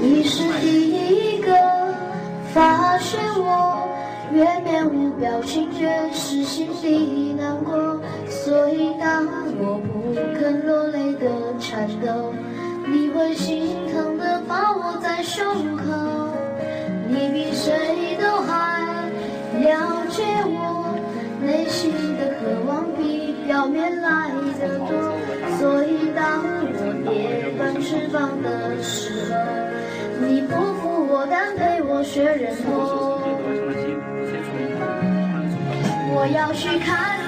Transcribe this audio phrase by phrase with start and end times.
[0.00, 1.52] 你是第一个
[2.52, 3.88] 发现我
[4.32, 9.26] 越面无表情越是心里难过，所以当
[9.58, 11.28] 我不肯落泪的
[11.60, 12.34] 颤抖，
[12.86, 15.44] 你会心疼的抱我在胸
[15.76, 15.84] 口。
[17.08, 19.08] 你比谁都还
[19.60, 20.94] 了解我
[21.40, 24.88] 内心的渴望比表面来的多，
[25.58, 29.67] 所以当我跌断翅膀的时候。
[30.20, 32.66] 你不服我，敢陪我学忍痛。
[36.14, 37.27] 我要去看。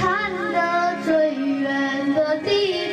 [0.00, 2.89] 看得最远的地方。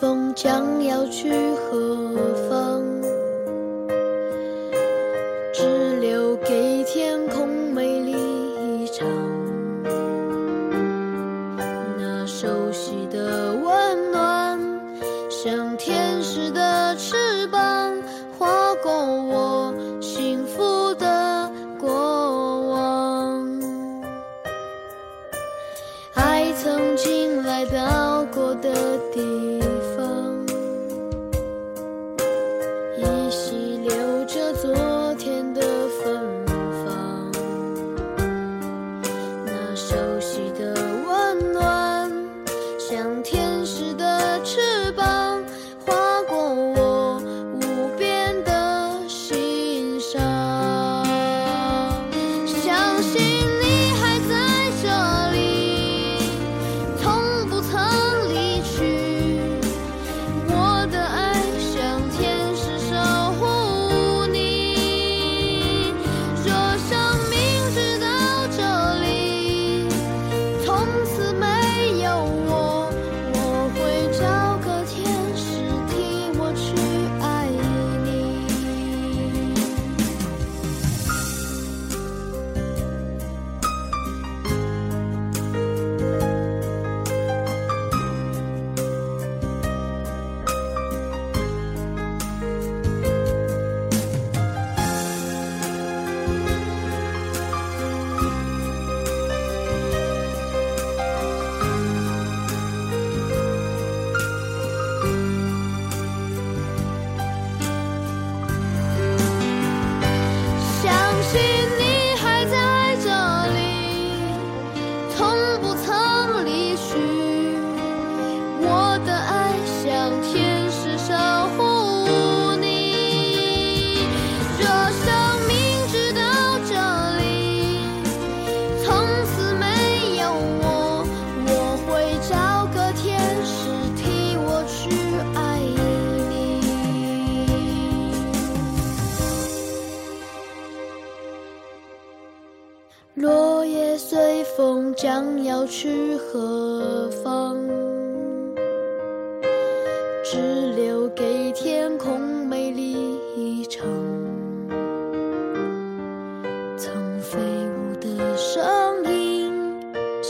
[0.00, 2.63] 风将要去何方？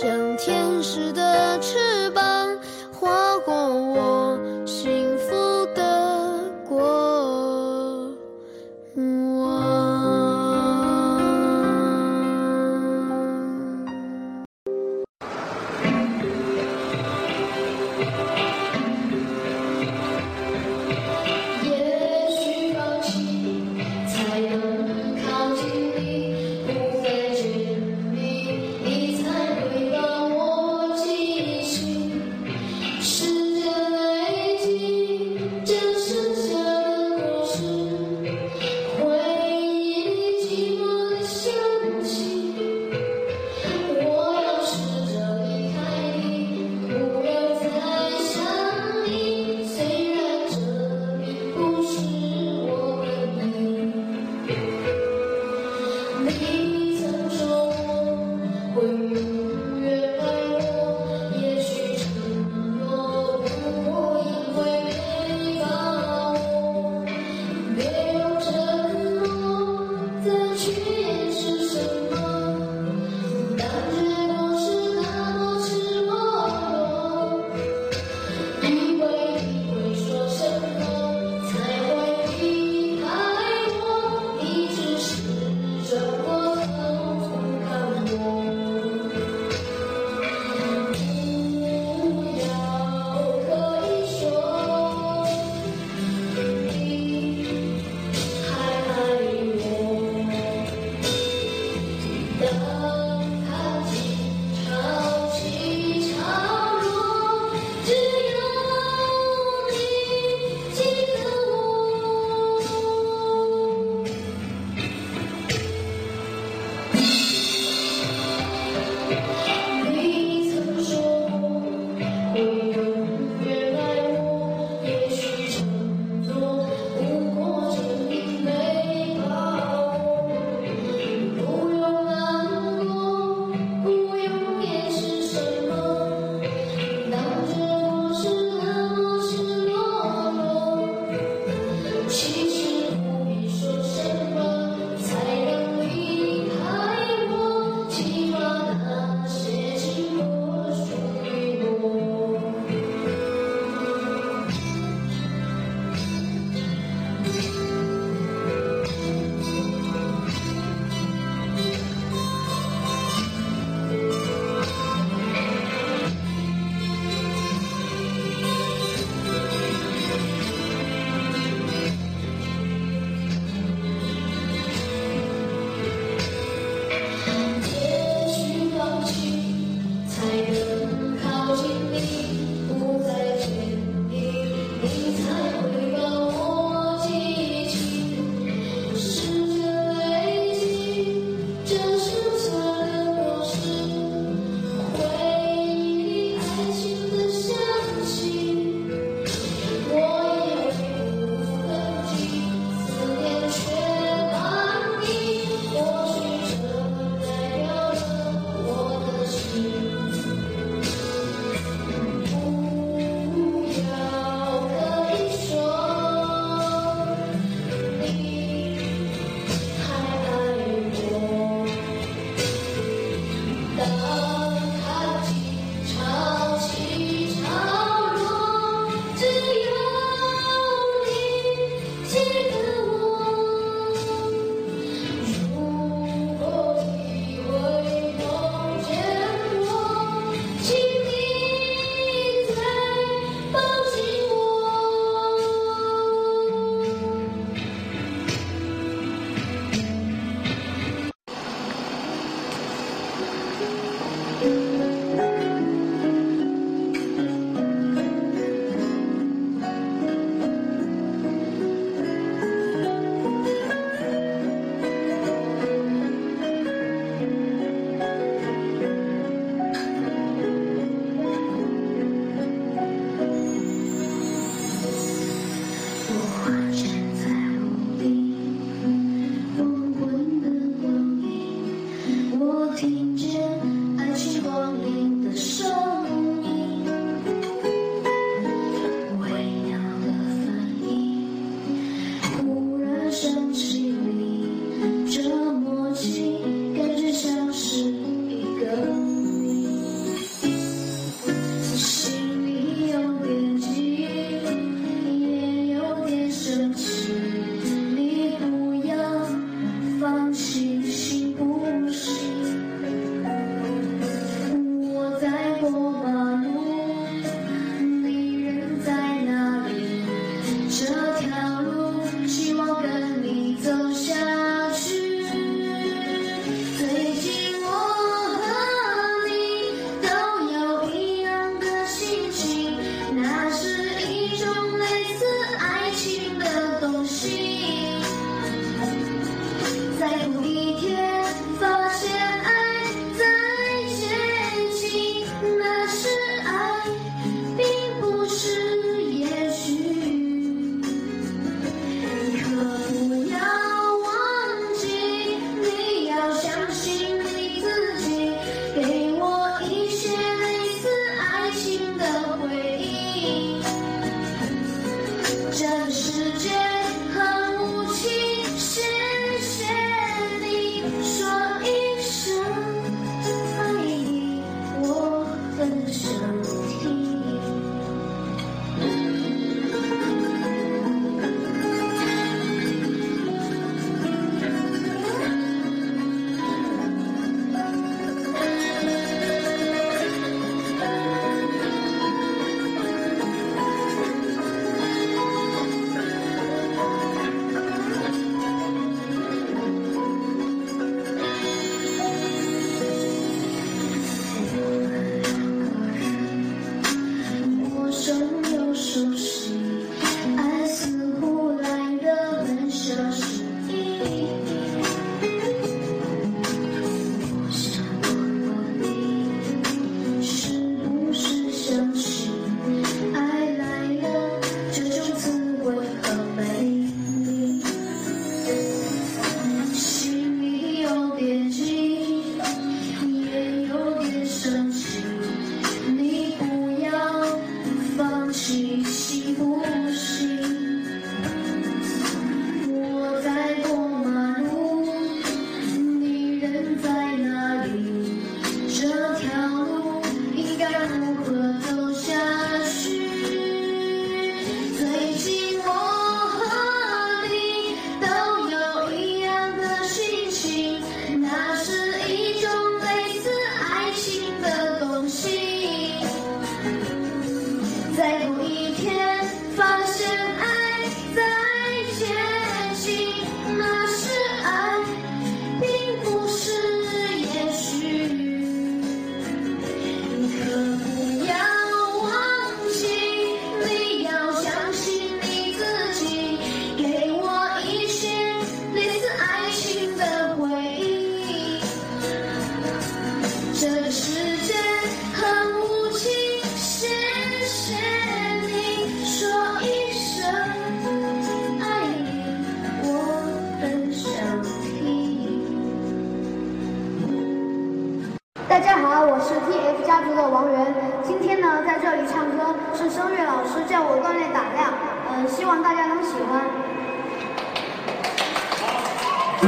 [0.00, 1.29] 像天使的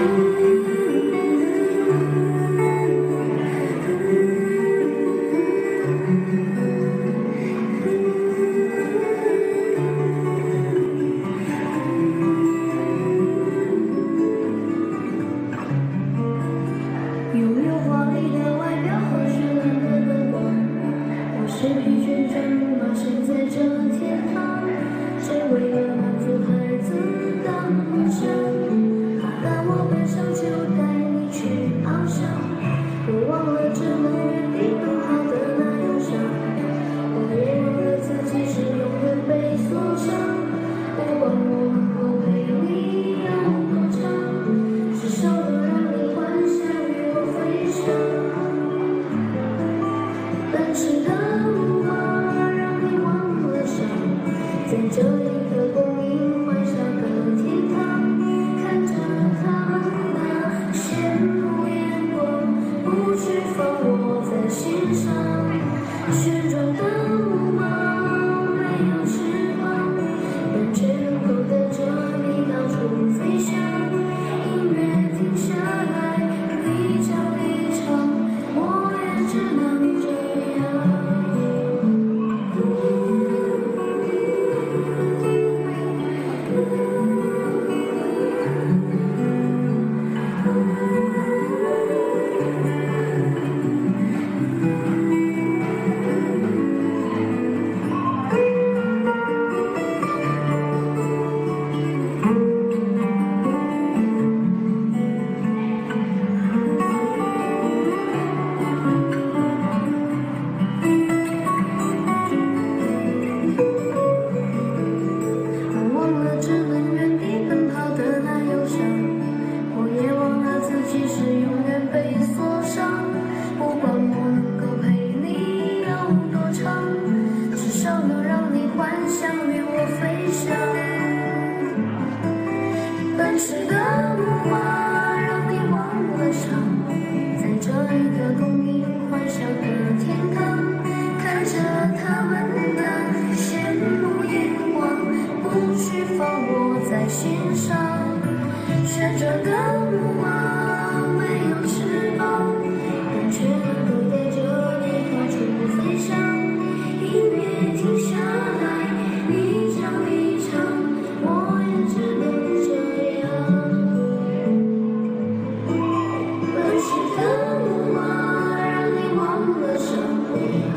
[0.00, 0.49] you.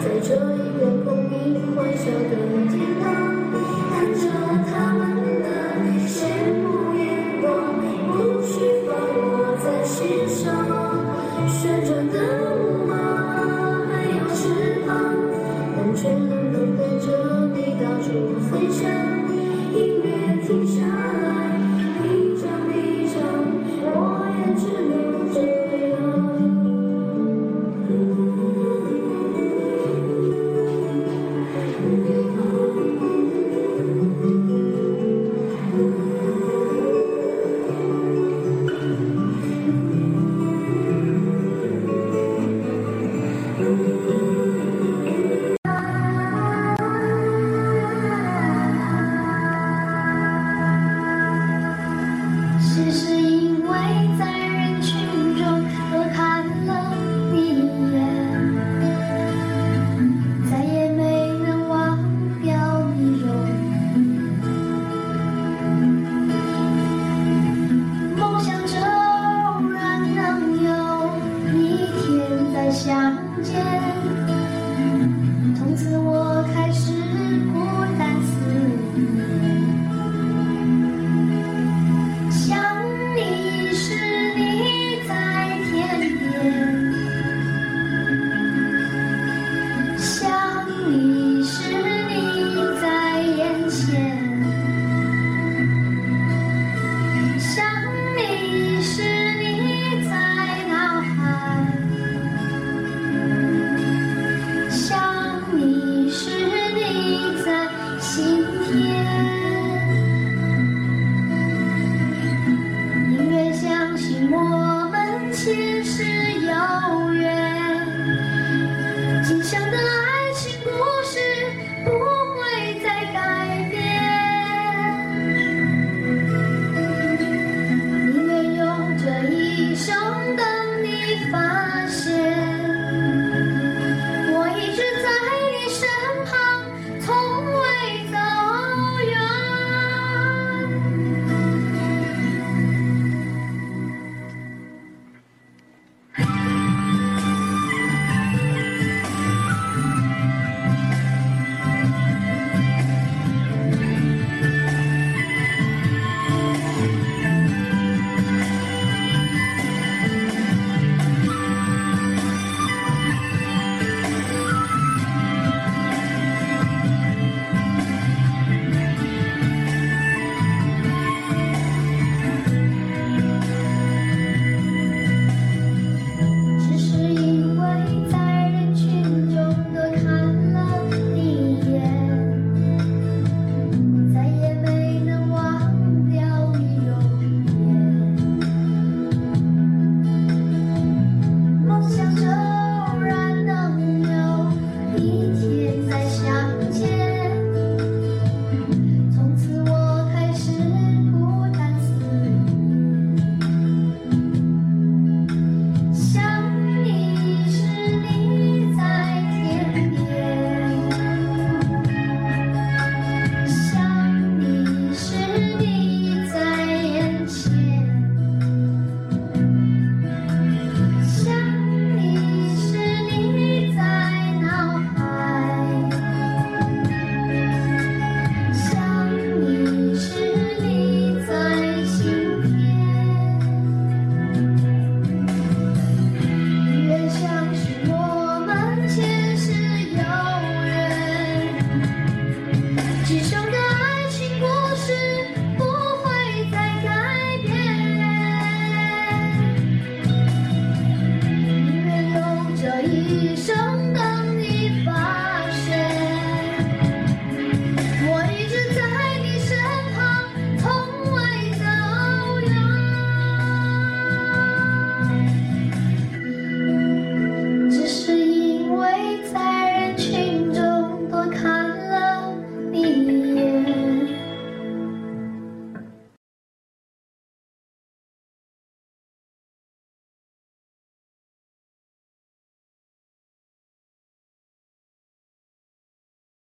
[0.03, 2.52] 在这一个空灵欢笑的。